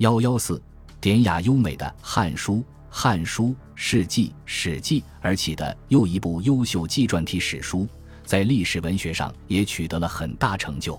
[0.00, 0.58] 幺幺四，
[0.98, 2.54] 典雅优美的《汉书》
[2.88, 7.86] 《汉书》《世纪》《史记》而起的又一部优秀纪传体史书，
[8.24, 10.98] 在历史文学上也取得了很大成就。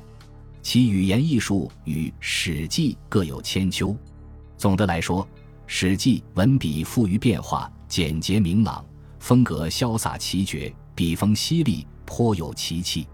[0.62, 3.98] 其语言艺术与《史记》各有千秋。
[4.56, 5.24] 总的来说，
[5.66, 8.86] 《史记》文笔富于变化，简洁明朗，
[9.18, 13.06] 风格潇洒奇绝，笔锋犀利，颇有奇气。《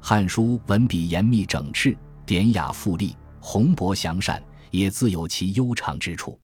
[0.00, 4.40] 汉书》文笔严密整饬，典雅富丽，宏博详善。
[4.74, 6.36] 也自有其悠长之处。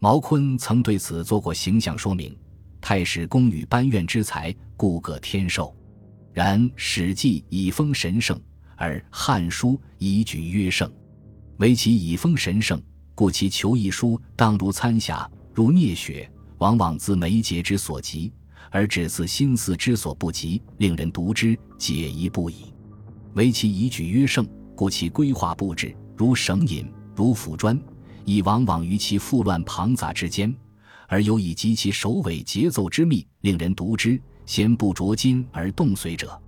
[0.00, 2.34] 毛坤曾对此做过形象说明
[2.80, 5.76] ：“太史公与班院之才，故各天授。
[6.32, 8.40] 然《史记》以风神圣，
[8.76, 10.90] 而《汉书》以举约胜。
[11.58, 12.82] 唯其以风神圣，
[13.14, 18.32] 故其求一书当如参霞，如聂雪，往往自眉节之所及，
[18.70, 22.72] 而只自心思之所不及，令人读之解疑不已。
[23.34, 27.80] 唯其以举约胜，故其规划布置如绳引。”如辅砖，
[28.26, 30.54] 亦往往于其复乱庞杂之间，
[31.08, 36.38] 而又以及其首尾节奏之密，令人读之先不着筋而动髓者。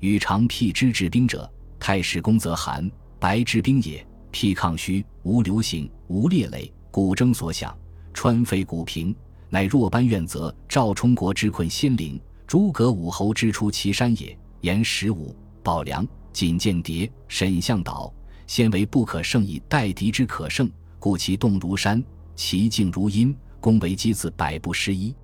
[0.00, 4.04] 与常辟之治兵者，太史公则韩白之兵也。
[4.30, 7.74] 辟抗虚，无流行，无烈垒，古征所想，
[8.12, 9.14] 川废古平，
[9.48, 14.36] 乃若班怨则赵充国之困仙灵，诸葛武侯之出祁山也。
[14.60, 18.12] 言十五，宝良、锦间谍、沈向导。
[18.46, 22.02] 先为不可胜以待敌之可胜，故其动如山，
[22.34, 25.14] 其静如阴，攻为机自百步失一。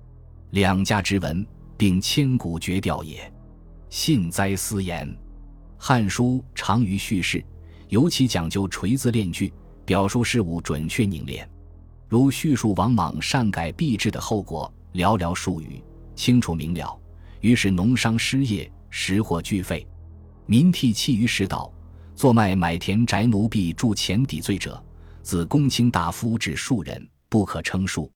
[0.51, 1.45] 两家之文，
[1.77, 3.31] 并千古绝调也。
[3.89, 5.07] 信哉斯言！
[5.77, 7.43] 《汉书》长于叙事，
[7.89, 9.51] 尤其讲究锤字炼句，
[9.83, 11.49] 表述事物准确凝练。
[12.07, 15.83] 如叙述王莽擅改币制的后果，寥寥数语，
[16.15, 16.95] 清楚明了。
[17.41, 19.87] 于是农商失业，食货俱废，
[20.45, 21.72] 民涕泣于石岛。
[22.15, 24.81] 作卖买田宅奴婢铸钱抵罪者，
[25.21, 28.11] 自公卿大夫至庶人，不可称数。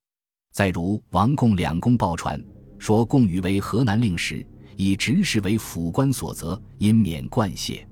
[0.53, 2.41] 再如王贡两公报传，
[2.77, 7.87] 说贡禹为河南令时，以执事为府官所责，因免冠谢。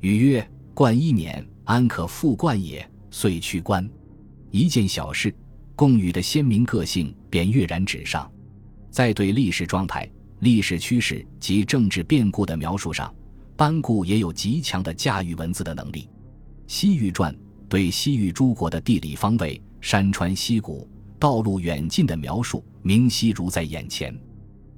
[0.00, 3.88] 禹曰：“冠一免，安可复冠也？”遂去官。
[4.50, 5.34] 一件小事，
[5.76, 8.30] 贡禹的鲜明个性便跃然纸上。
[8.90, 13.14] 在对历史状态、历史趋势及政治变故的描述上。
[13.56, 16.02] 班固也有极强的驾驭文字的能力，
[16.66, 17.32] 《西域传》
[17.68, 24.12] 对西域诸国的地理方位、山川溪谷、道路远近的描述明晰如在眼前，《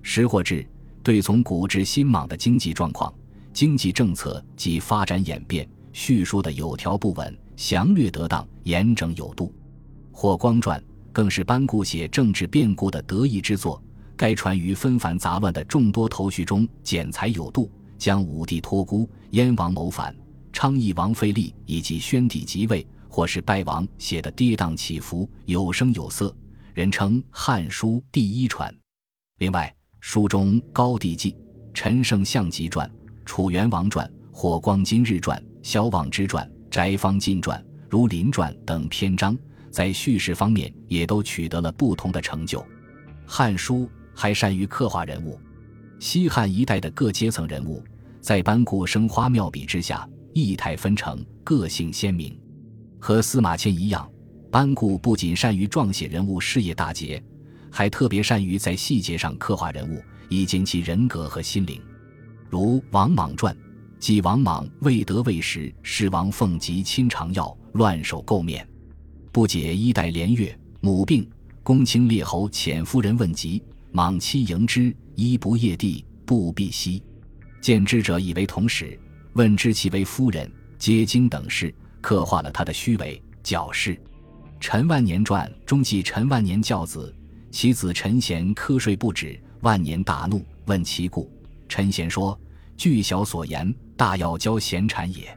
[0.02, 0.62] 识货志》
[1.02, 3.12] 对从古至新莽的经济状况、
[3.52, 9.46] 经济政策及发展演变叙述的有条不紊、详略得当、严整有度，
[10.12, 10.78] 《霍光传》
[11.12, 13.82] 更是班固写政治变故的得意之作，
[14.16, 17.70] 该传于纷繁杂乱的众多头绪中剪裁有度。
[17.98, 20.14] 将武帝托孤、燕王谋反、
[20.52, 26.34] 昌邑王废立以及宣帝即位或是败亡写得跌宕起伏、有声有色，
[26.74, 28.74] 人称《汉书》第一传。
[29.38, 31.36] 另外，书中高帝纪、
[31.72, 32.90] 陈胜相集传、
[33.24, 39.36] 楚元王传、火光今日传、萧望之传、翟方进传、如林传等篇章，
[39.70, 42.60] 在叙事方面也都取得了不同的成就。
[43.26, 43.84] 《汉书》
[44.14, 45.38] 还善于刻画人物，
[45.98, 47.82] 西汉一代的各阶层人物。
[48.20, 52.34] 在班固生花妙笔之下，意态纷呈，个性鲜明。
[52.98, 54.10] 和司马迁一样，
[54.50, 57.22] 班固不仅善于撰写人物事业大捷，
[57.70, 61.78] 还特别善于在细节上刻画人物，以见其人格和心灵。
[62.48, 63.54] 如《王莽传》，
[63.98, 68.66] 即王莽未得位时，世王奉及亲尝药，乱手垢面，
[69.30, 71.28] 不解衣带连月，母病，
[71.62, 73.62] 公卿列侯遣夫人问疾，
[73.96, 77.00] 莽妻迎之，衣不夜地，步必息。
[77.60, 78.98] 见之者以为同始，
[79.34, 83.96] 问之其为夫人，皆惊等事，刻画了他的虚伪矫饰。
[84.58, 87.14] 陈万年传中记陈万年教子，
[87.52, 91.30] 其子陈贤瞌睡不止，万年大怒，问其故。
[91.68, 92.36] 陈贤说
[92.76, 95.32] ：“据小所言，大要教贤产也。”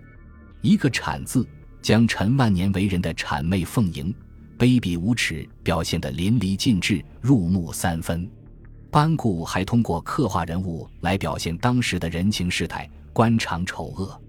[0.62, 1.47] 一个“产”字，
[1.79, 4.12] 将陈万年为人的谄媚奉迎、
[4.57, 8.27] 卑鄙无耻表现得淋漓尽致，入木三分。
[8.98, 14.20] 班固还通过刻画人物来表现当时的人情世态、官场丑恶，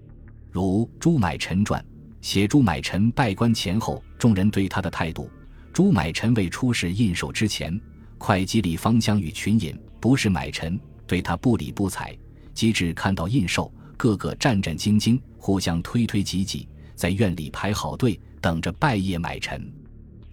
[0.51, 1.81] 如《朱买臣传》
[2.21, 5.27] 写朱买臣拜官前后众人对他的态度。
[5.73, 7.81] 朱买臣未出使印绶之前，
[8.19, 12.15] 会稽里方将与群饮，不是买臣对他不理不睬；
[12.53, 19.67] 及至看到印绶，个个战战兢兢，互相推推挤挤，在院里排好队，等着拜谒买臣。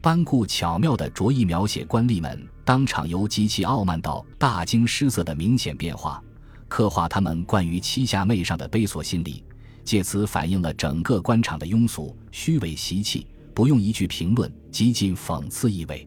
[0.03, 6.21] 班固巧妙地着意描写官吏们当场由极其傲慢到大惊失色的明显变化，
[6.67, 9.45] 刻画他们惯于欺下媚上的卑琐心理，
[9.85, 13.25] 借此反映了整个官场的庸俗、虚伪习气。
[13.55, 16.07] 不用一句评论，极尽讽刺意味。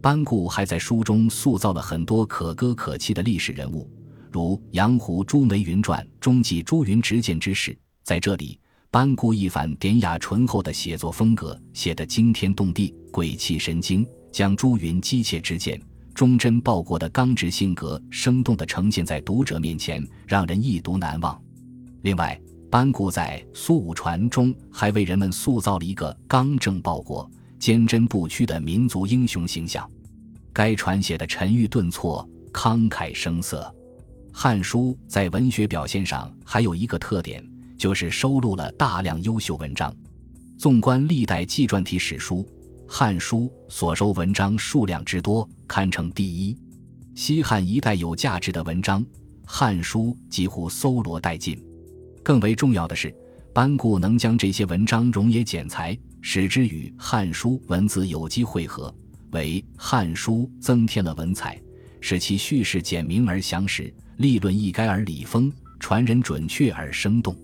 [0.00, 3.88] 班固还在书中塑造了很多可歌可泣的历史人物，
[4.32, 7.78] 如杨湖朱梅云传中记朱云执剑之事。
[8.02, 8.58] 在这里，
[8.90, 15.80] 班固一反典雅醇厚的写作风格，写得惊天动地、鬼气神经，将朱云机切执剑、
[16.22, 21.36] 忠贞报国的刚直性格生动地呈现在读者面前，让人一读难忘。
[22.02, 22.40] 另外，
[22.70, 27.28] 班固在《苏武传》中还为人们塑造了一个刚正报国。
[27.58, 29.90] 坚贞不屈的民族英雄形象，
[30.52, 33.62] 该传写的沉郁顿挫、慷慨声色。
[34.32, 37.44] 《汉书》在文学表现上还有一个特点，
[37.76, 39.92] 就是收录了大量优秀文章。
[40.56, 42.44] 纵观历代纪传体史书，
[42.94, 46.54] 《汉书》所收文章数量之多，堪称第一。
[47.14, 49.02] 西汉一代有价值的文章，
[49.46, 51.58] 《汉书》几乎搜罗殆尽。
[52.22, 53.10] 更为重要的是，
[53.54, 55.98] 班固能将这些文章融也剪裁。
[56.20, 58.94] 使之与《汉书》文字有机汇合，
[59.30, 61.58] 为《汉书》增添了文采，
[61.98, 65.50] 使其叙事简明而详实，立论一概而理丰，
[65.80, 67.34] 传人准确而生动。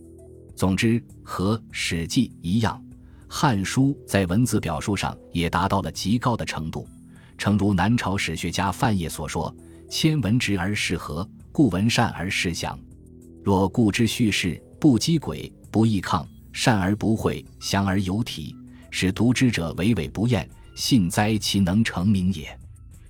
[0.55, 2.79] 总之，和《史记》一样，
[3.29, 6.89] 《汉书》在文字表述上也达到了极高的程度。
[7.37, 9.55] 诚如南朝史学家范晔所说
[9.89, 12.77] ：“千文直而事和，故文善而事详。
[13.45, 18.57] 若故之叙事不积诡，不易抗，善而不讳，详而有体。”
[18.91, 22.47] 使读之者娓娓不厌，信哉其能成名也。《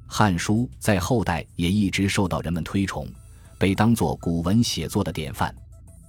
[0.09, 3.07] 汉书》在后代也一直受到人们推崇，
[3.59, 5.55] 被当作古文写作的典范。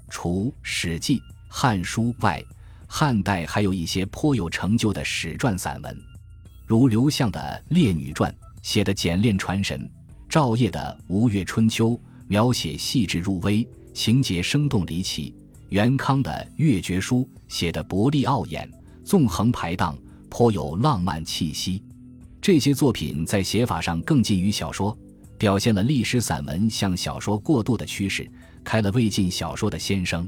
[0.09, 2.43] 除《史记》《汉书》外，
[2.91, 5.95] 汉代还有一些颇有成就的史传散文，
[6.65, 7.39] 如刘向的
[7.73, 8.31] 《列女传》
[8.63, 9.87] 写的简练传神，
[10.27, 11.91] 赵烨的《吴越春秋》
[12.27, 15.35] 描写细致入微，情节生动离奇，
[15.69, 18.67] 袁康的《越绝书》写的博丽傲眼。
[19.05, 19.97] 纵横排荡，
[20.27, 21.81] 颇有浪漫气息。
[22.41, 24.97] 这些作品在写法上更近于小说，
[25.37, 28.29] 表现了历史散文向小说过渡的趋势，
[28.63, 30.27] 开了魏晋小说的先声。